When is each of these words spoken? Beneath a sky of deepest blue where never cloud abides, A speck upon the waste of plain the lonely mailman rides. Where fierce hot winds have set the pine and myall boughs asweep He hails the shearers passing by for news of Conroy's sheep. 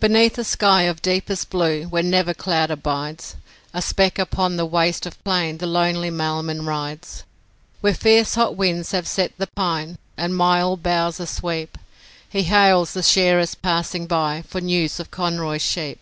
Beneath 0.00 0.36
a 0.36 0.42
sky 0.42 0.82
of 0.82 1.00
deepest 1.00 1.48
blue 1.48 1.84
where 1.84 2.02
never 2.02 2.34
cloud 2.34 2.72
abides, 2.72 3.36
A 3.72 3.80
speck 3.80 4.18
upon 4.18 4.56
the 4.56 4.66
waste 4.66 5.06
of 5.06 5.22
plain 5.22 5.58
the 5.58 5.66
lonely 5.68 6.10
mailman 6.10 6.66
rides. 6.66 7.22
Where 7.80 7.94
fierce 7.94 8.34
hot 8.34 8.56
winds 8.56 8.90
have 8.90 9.06
set 9.06 9.32
the 9.38 9.46
pine 9.54 9.96
and 10.16 10.34
myall 10.36 10.76
boughs 10.76 11.20
asweep 11.20 11.76
He 12.28 12.42
hails 12.42 12.94
the 12.94 13.02
shearers 13.04 13.54
passing 13.54 14.08
by 14.08 14.42
for 14.42 14.60
news 14.60 14.98
of 14.98 15.12
Conroy's 15.12 15.62
sheep. 15.62 16.00